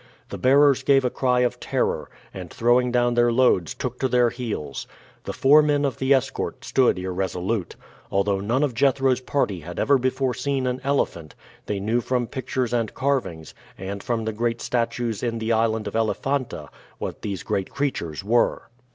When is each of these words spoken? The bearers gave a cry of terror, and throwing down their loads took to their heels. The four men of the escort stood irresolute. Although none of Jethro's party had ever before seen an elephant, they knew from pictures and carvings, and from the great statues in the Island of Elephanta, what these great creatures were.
The 0.29 0.39
bearers 0.39 0.81
gave 0.81 1.05
a 1.05 1.11
cry 1.11 1.41
of 1.41 1.59
terror, 1.59 2.09
and 2.33 2.49
throwing 2.49 2.91
down 2.91 3.13
their 3.13 3.31
loads 3.31 3.75
took 3.75 3.99
to 3.99 4.07
their 4.07 4.31
heels. 4.31 4.87
The 5.25 5.31
four 5.31 5.61
men 5.61 5.85
of 5.85 5.97
the 5.99 6.11
escort 6.11 6.65
stood 6.65 6.97
irresolute. 6.97 7.75
Although 8.11 8.39
none 8.39 8.63
of 8.63 8.73
Jethro's 8.73 9.21
party 9.21 9.59
had 9.59 9.77
ever 9.77 9.99
before 9.99 10.33
seen 10.33 10.65
an 10.65 10.81
elephant, 10.83 11.35
they 11.67 11.79
knew 11.79 12.01
from 12.01 12.25
pictures 12.25 12.73
and 12.73 12.95
carvings, 12.95 13.53
and 13.77 14.01
from 14.01 14.25
the 14.25 14.33
great 14.33 14.59
statues 14.59 15.21
in 15.21 15.37
the 15.37 15.51
Island 15.53 15.85
of 15.85 15.95
Elephanta, 15.95 16.69
what 16.97 17.21
these 17.21 17.43
great 17.43 17.69
creatures 17.69 18.23
were. 18.23 18.69